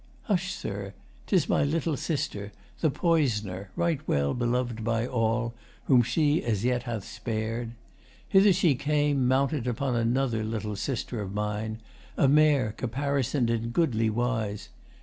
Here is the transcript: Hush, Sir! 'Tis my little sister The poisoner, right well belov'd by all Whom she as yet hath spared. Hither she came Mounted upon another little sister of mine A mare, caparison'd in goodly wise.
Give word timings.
Hush, 0.23 0.51
Sir! 0.51 0.95
'Tis 1.27 1.47
my 1.47 1.63
little 1.63 1.95
sister 1.95 2.51
The 2.79 2.89
poisoner, 2.89 3.69
right 3.75 3.99
well 4.07 4.33
belov'd 4.33 4.83
by 4.83 5.05
all 5.05 5.53
Whom 5.85 6.01
she 6.01 6.43
as 6.43 6.65
yet 6.65 6.81
hath 6.89 7.03
spared. 7.05 7.73
Hither 8.27 8.51
she 8.51 8.73
came 8.73 9.27
Mounted 9.27 9.67
upon 9.67 9.95
another 9.95 10.43
little 10.43 10.75
sister 10.75 11.21
of 11.21 11.35
mine 11.35 11.81
A 12.17 12.27
mare, 12.27 12.73
caparison'd 12.79 13.51
in 13.51 13.69
goodly 13.69 14.09
wise. 14.09 14.69